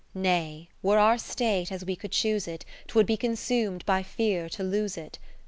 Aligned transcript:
Nay, 0.15 0.67
were 0.81 0.97
our 0.97 1.19
state 1.19 1.71
as 1.71 1.85
we 1.85 1.95
could 1.95 2.11
choose 2.11 2.47
it, 2.47 2.65
'Twould 2.87 3.05
be 3.05 3.15
consum'd 3.17 3.85
by 3.85 4.01
fear 4.01 4.49
to 4.49 4.63
lose 4.63 4.97
it. 4.97 5.19